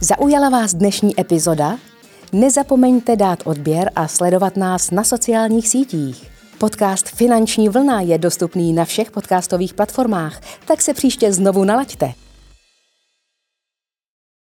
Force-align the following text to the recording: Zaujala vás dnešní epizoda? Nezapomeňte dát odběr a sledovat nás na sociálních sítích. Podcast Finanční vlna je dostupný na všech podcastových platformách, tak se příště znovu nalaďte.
Zaujala 0.00 0.48
vás 0.48 0.74
dnešní 0.74 1.20
epizoda? 1.20 1.78
Nezapomeňte 2.32 3.16
dát 3.16 3.38
odběr 3.44 3.90
a 3.96 4.08
sledovat 4.08 4.56
nás 4.56 4.90
na 4.90 5.04
sociálních 5.04 5.68
sítích. 5.68 6.30
Podcast 6.58 7.08
Finanční 7.08 7.68
vlna 7.68 8.00
je 8.00 8.18
dostupný 8.18 8.72
na 8.72 8.84
všech 8.84 9.10
podcastových 9.10 9.74
platformách, 9.74 10.40
tak 10.66 10.82
se 10.82 10.94
příště 10.94 11.32
znovu 11.32 11.64
nalaďte. 11.64 12.12